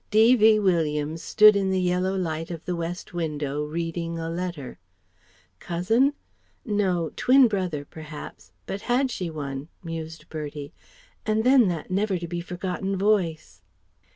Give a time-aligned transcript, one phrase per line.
[0.09, 0.57] D.V.
[0.57, 4.79] Williams stood in the yellow light of the west window, reading a letter...
[5.59, 6.13] "Cousin?
[6.65, 7.11] No!
[7.15, 10.73] Twin brother, perhaps; but had she one?..." mused Bertie...
[11.23, 13.61] and then, that never to be forgotten voice